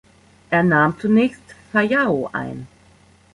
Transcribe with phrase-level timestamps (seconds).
[0.49, 2.65] Er nahm zunächst Phayao ein.